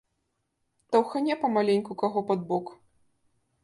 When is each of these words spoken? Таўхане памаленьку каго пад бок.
Таўхане 0.95 1.37
памаленьку 1.45 2.01
каго 2.05 2.19
пад 2.33 2.39
бок. 2.53 2.77